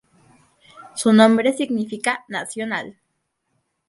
[0.95, 2.97] Su nombre significa 'nacional'.